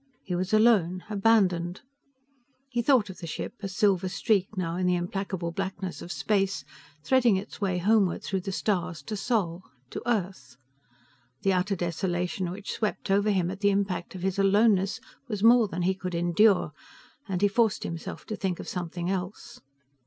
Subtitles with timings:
[0.23, 1.81] He was alone, abandoned.
[2.69, 6.65] He thought of the ship, a silver streak now in the implacable blackness of space,
[7.03, 9.61] threading its way homeward through the stars to Sol,
[9.91, 10.55] to Earth.
[11.43, 15.67] The utter desolation which swept over him at the impact of his aloneness was more
[15.67, 16.71] than he could endure,
[17.29, 19.61] and he forced himself to think of something else.